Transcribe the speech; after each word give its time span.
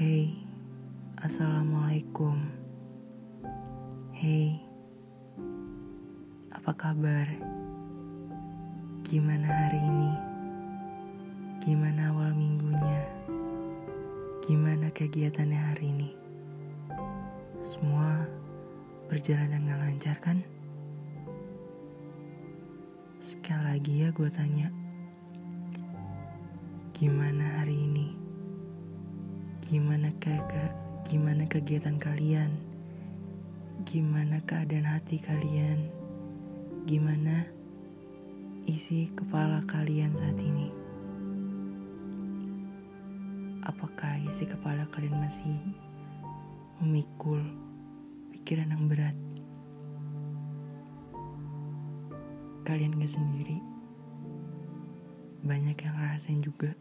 Hey, 0.00 0.32
Assalamualaikum 1.20 2.40
Hey, 4.16 4.56
apa 6.48 6.72
kabar? 6.72 7.28
Gimana 9.04 9.44
hari 9.44 9.76
ini? 9.76 10.12
Gimana 11.60 12.16
awal 12.16 12.32
minggunya? 12.32 13.04
Gimana 14.40 14.88
kegiatannya 14.88 15.60
hari 15.68 15.92
ini? 15.92 16.10
Semua 17.60 18.24
berjalan 19.12 19.52
dengan 19.52 19.84
lancar 19.84 20.16
kan? 20.24 20.40
Sekali 23.20 23.76
lagi 23.76 24.00
ya 24.00 24.08
gue 24.16 24.32
tanya 24.32 24.72
Gimana 26.96 27.60
hari 27.60 27.84
ini? 27.84 28.19
Gimana 29.70 30.10
ke 30.18 30.34
gimana 31.06 31.46
kegiatan 31.46 31.94
kalian? 31.94 32.58
Gimana 33.86 34.42
keadaan 34.42 34.82
hati 34.82 35.22
kalian? 35.22 35.86
Gimana 36.90 37.46
isi 38.66 39.14
kepala 39.14 39.62
kalian 39.70 40.10
saat 40.18 40.34
ini? 40.42 40.74
Apakah 43.62 44.18
isi 44.26 44.42
kepala 44.42 44.90
kalian 44.90 45.22
masih 45.22 45.54
memikul 46.82 47.38
pikiran 48.34 48.74
yang 48.74 48.90
berat? 48.90 49.14
Kalian 52.66 52.98
gak 52.98 53.14
sendiri. 53.14 53.62
Banyak 55.46 55.78
yang 55.78 55.94
ngerasain 55.94 56.42
juga 56.42 56.74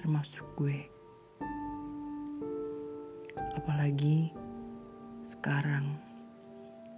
termasuk 0.00 0.48
gue. 0.56 0.99
Apalagi 3.58 4.30
sekarang 5.26 5.98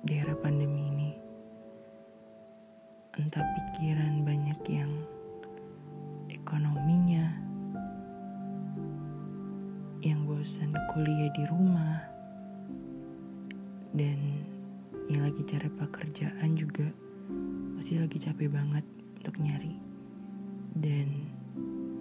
di 0.04 0.20
era 0.20 0.36
pandemi 0.36 0.88
ini, 0.92 1.10
entah 3.16 3.44
pikiran 3.44 4.24
banyak 4.24 4.60
yang 4.68 4.92
ekonominya, 6.32 7.28
yang 10.04 10.24
bosan 10.28 10.74
kuliah 10.92 11.30
di 11.32 11.44
rumah, 11.48 12.02
dan 13.92 14.42
yang 15.12 15.28
lagi 15.28 15.44
cari 15.44 15.68
pekerjaan 15.68 16.56
juga 16.56 16.88
pasti 17.76 18.00
lagi 18.00 18.16
capek 18.16 18.48
banget 18.48 18.84
untuk 19.20 19.36
nyari. 19.40 19.76
Dan 20.72 21.28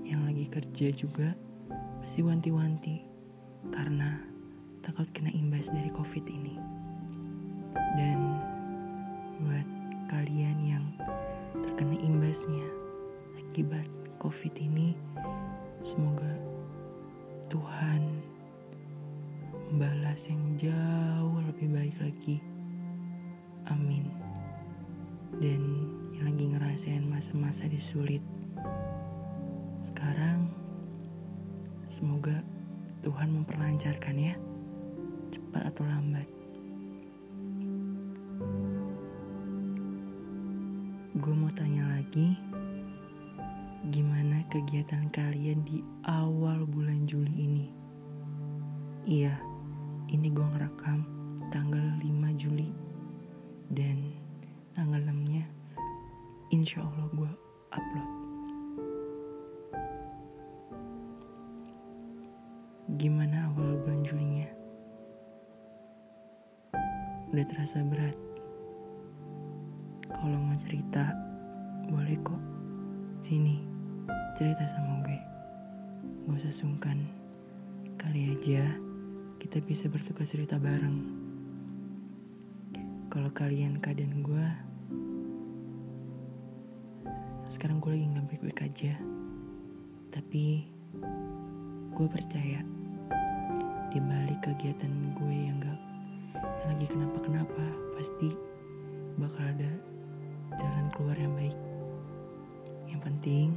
yang 0.08 0.24
lagi 0.24 0.48
kerja 0.48 0.96
juga 0.96 1.36
pasti 2.00 2.24
wanti-wanti 2.24 3.04
karena 3.70 4.31
takut 4.82 5.06
kena 5.14 5.30
imbas 5.34 5.70
dari 5.70 5.90
covid 5.94 6.26
ini. 6.26 6.58
Dan 7.98 8.20
buat 9.42 9.68
kalian 10.10 10.58
yang 10.66 10.86
terkena 11.62 11.98
imbasnya 12.02 12.66
akibat 13.38 13.86
covid 14.18 14.54
ini 14.58 14.94
semoga 15.82 16.38
Tuhan 17.50 18.22
membalas 19.72 20.28
yang 20.28 20.44
jauh 20.60 21.40
lebih 21.48 21.72
baik 21.72 21.96
lagi. 22.04 22.38
Amin. 23.72 24.12
Dan 25.40 25.88
yang 26.12 26.28
lagi 26.28 26.46
ngerasain 26.52 27.08
masa-masa 27.08 27.66
disulit 27.72 28.22
sekarang, 29.82 30.52
semoga 31.90 32.46
Tuhan 33.02 33.34
memperlancarkan 33.34 34.16
ya, 34.20 34.36
cepat 35.52 35.68
atau 35.68 35.84
lambat. 35.84 36.24
Gue 41.20 41.36
mau 41.36 41.52
tanya 41.52 41.92
lagi, 41.92 42.40
gimana 43.92 44.48
kegiatan 44.48 45.12
kalian 45.12 45.60
di 45.68 45.84
awal 46.08 46.64
bulan 46.64 47.04
Juli 47.04 47.36
ini? 47.36 47.68
Iya, 49.04 49.36
ini 50.08 50.32
gue 50.32 50.48
ngerekam 50.56 51.04
tanggal 51.52 52.00
5 52.00 52.40
Juli 52.40 52.72
dan 53.76 54.08
tanggal 54.72 55.04
6-nya 55.04 55.44
insya 56.56 56.80
Allah 56.80 57.11
Udah 67.32 67.48
terasa 67.48 67.80
berat. 67.88 68.12
Kalau 70.12 70.36
mau 70.36 70.52
cerita, 70.60 71.16
boleh 71.88 72.20
kok. 72.28 72.44
Sini, 73.24 73.56
cerita 74.36 74.68
sama 74.68 75.00
gue. 75.08 75.16
Gak 76.28 76.44
usah 76.44 76.52
sungkan. 76.52 77.08
Kali 77.96 78.36
aja 78.36 78.76
kita 79.40 79.64
bisa 79.64 79.88
bertukar 79.88 80.28
cerita 80.28 80.60
bareng. 80.60 81.00
Kalau 83.08 83.32
kalian 83.32 83.80
keadaan 83.80 84.20
gue, 84.20 84.48
sekarang 87.48 87.80
gue 87.80 87.96
lagi 87.96 88.12
gak 88.12 88.28
baik-baik 88.28 88.60
aja. 88.68 88.94
Tapi 90.12 90.68
gue 91.96 92.08
percaya 92.12 92.60
di 93.88 94.04
balik 94.04 94.44
kegiatan 94.44 95.16
gue 95.16 95.36
yang 95.48 95.64
gak 95.64 95.91
yang 96.42 96.68
lagi 96.74 96.86
kenapa-kenapa 96.90 97.66
pasti 97.98 98.34
bakal 99.18 99.46
ada 99.46 99.72
jalan 100.58 100.88
keluar 100.94 101.18
yang 101.18 101.34
baik 101.38 101.58
yang 102.90 103.02
penting 103.02 103.48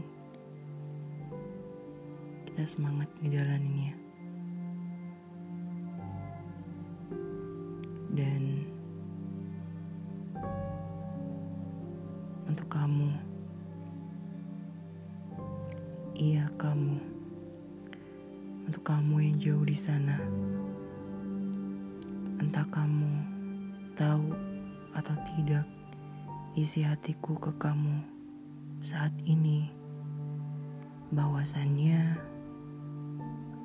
kita 2.46 2.68
semangat 2.68 3.08
ngejalaninnya 3.24 3.96
dan 8.14 8.42
untuk 12.46 12.68
kamu 12.68 13.10
iya 16.14 16.46
kamu 16.60 17.14
untuk 18.64 18.82
kamu 18.90 19.30
yang 19.30 19.36
jauh 19.36 19.64
di 19.64 19.76
sana. 19.76 20.16
Entah 22.54 22.70
kamu 22.70 23.14
tahu 23.98 24.30
atau 24.94 25.16
tidak 25.26 25.66
isi 26.54 26.86
hatiku 26.86 27.34
ke 27.34 27.50
kamu 27.58 27.98
saat 28.78 29.10
ini. 29.26 29.74
Bahwasannya 31.10 32.14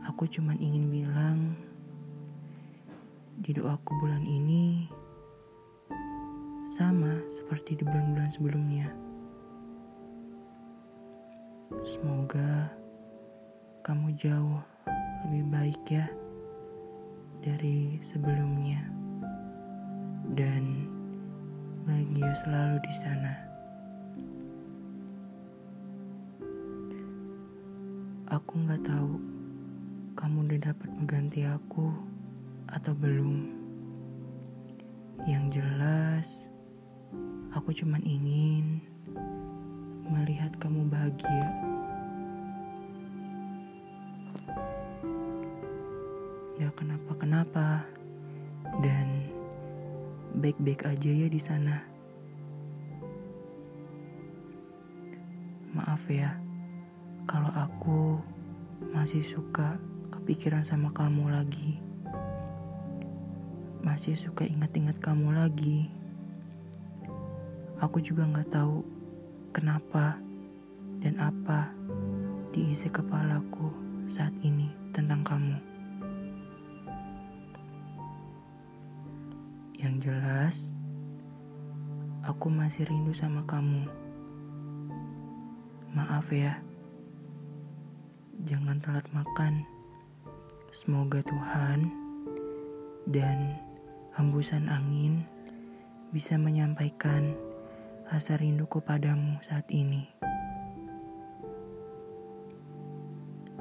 aku 0.09 0.25
cuma 0.33 0.57
ingin 0.57 0.89
bilang 0.89 1.53
di 3.37 3.53
doaku 3.53 3.93
bulan 4.01 4.25
ini 4.25 4.89
sama 6.65 7.13
seperti 7.29 7.77
di 7.77 7.85
bulan-bulan 7.85 8.33
sebelumnya. 8.33 8.89
Semoga 11.85 12.73
kamu 13.85 14.17
jauh 14.17 14.65
lebih 15.29 15.45
baik 15.53 15.77
ya 15.93 16.09
dari 17.39 17.95
sebelumnya 18.03 18.83
dan 20.35 20.85
bahagia 21.87 22.31
selalu 22.35 22.77
di 22.83 22.93
sana. 22.93 23.33
Aku 28.29 28.61
nggak 28.61 28.85
tahu 28.85 29.17
kamu 30.13 30.37
udah 30.51 30.59
dapat 30.69 30.89
mengganti 30.99 31.47
aku 31.47 31.89
atau 32.69 32.93
belum. 32.93 33.55
Yang 35.25 35.45
jelas, 35.59 36.27
aku 37.55 37.73
cuma 37.73 37.97
ingin 38.03 38.83
melihat 40.11 40.51
kamu 40.59 40.85
bahagia. 40.91 41.78
Kenapa-kenapa 46.73 47.85
dan 48.81 49.29
baik-baik 50.37 50.85
aja 50.85 51.09
ya 51.09 51.27
di 51.27 51.41
sana. 51.41 51.81
Maaf 55.73 56.05
ya, 56.09 56.37
kalau 57.29 57.49
aku 57.53 58.17
masih 58.93 59.21
suka 59.21 59.77
kepikiran 60.09 60.65
sama 60.65 60.89
kamu 60.93 61.29
lagi. 61.29 61.77
Masih 63.85 64.17
suka 64.17 64.45
ingat-ingat 64.45 64.97
kamu 65.01 65.33
lagi. 65.33 65.89
Aku 67.79 68.03
juga 68.03 68.27
nggak 68.27 68.51
tahu 68.51 68.83
kenapa 69.55 70.19
dan 70.99 71.15
apa 71.21 71.71
diisi 72.51 72.91
kepalaku 72.91 73.71
saat 74.09 74.33
ini 74.41 74.67
tentang 74.91 75.23
kamu. 75.23 75.78
Yang 79.79 80.11
jelas, 80.11 80.55
aku 82.27 82.51
masih 82.51 82.83
rindu 82.83 83.15
sama 83.15 83.47
kamu. 83.47 83.87
Maaf 85.95 86.27
ya, 86.35 86.59
jangan 88.43 88.83
telat 88.83 89.07
makan. 89.15 89.63
Semoga 90.75 91.23
Tuhan 91.23 91.87
dan 93.07 93.55
hembusan 94.19 94.67
angin 94.67 95.23
bisa 96.11 96.35
menyampaikan 96.35 97.31
rasa 98.11 98.35
rinduku 98.35 98.83
padamu 98.83 99.39
saat 99.39 99.63
ini. 99.71 100.11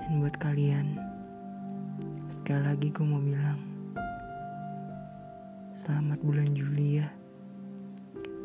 Dan 0.03 0.19
buat 0.19 0.35
kalian, 0.35 0.99
sekali 2.27 2.75
lagi 2.75 2.91
gue 2.91 3.07
mau 3.07 3.23
bilang, 3.23 3.68
selamat 5.79 6.19
bulan 6.27 6.51
Juli 6.59 6.99
ya. 6.99 7.07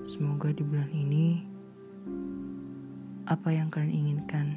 Semoga 0.05 0.53
di 0.53 0.61
bulan 0.61 0.93
ini, 0.93 1.41
apa 3.25 3.49
yang 3.49 3.73
kalian 3.73 3.89
inginkan 3.89 4.53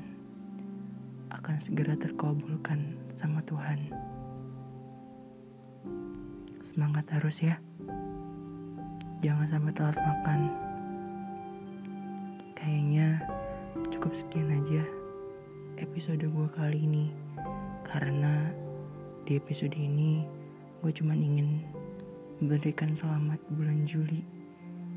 akan 1.33 1.57
segera 1.57 1.97
terkabulkan 1.97 3.01
sama 3.17 3.41
Tuhan. 3.49 3.81
Semangat 6.61 7.09
terus 7.09 7.41
ya. 7.41 7.57
Jangan 9.25 9.49
sampai 9.49 9.73
telat 9.73 9.97
makan. 9.97 10.53
Kayaknya 12.53 13.25
cukup 13.89 14.13
sekian 14.13 14.53
aja 14.53 14.85
episode 15.81 16.29
gue 16.29 16.49
kali 16.53 16.85
ini 16.85 17.09
karena 17.89 18.53
di 19.25 19.41
episode 19.41 19.73
ini 19.73 20.29
gue 20.85 20.93
cuma 20.93 21.17
ingin 21.17 21.65
memberikan 22.41 22.93
selamat 22.93 23.41
bulan 23.57 23.89
Juli 23.89 24.21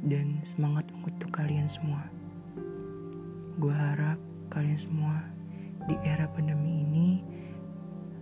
dan 0.07 0.39
semangat 0.44 0.88
untuk 1.03 1.31
kalian 1.31 1.68
semua. 1.68 2.03
Gue 3.59 3.71
harap 3.71 4.19
kalian 4.51 4.80
semua 4.80 5.24
di 5.88 5.95
era 6.03 6.27
pandemi 6.31 6.83
ini 6.83 7.07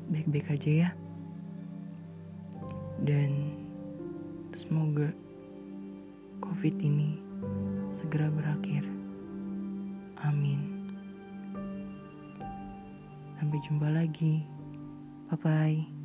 baik-baik 0.09 0.53
aja 0.53 0.71
ya. 0.87 0.89
Dan 3.01 3.53
semoga 4.53 5.13
COVID 6.41 6.75
ini 6.81 7.21
segera 7.93 8.29
berakhir. 8.33 8.85
Amin. 10.25 10.89
Sampai 13.37 13.61
jumpa 13.61 13.87
lagi. 13.93 14.41
Bye 15.29 15.37
bye. 15.37 15.96